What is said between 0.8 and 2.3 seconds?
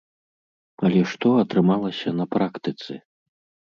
Але што атрымалася на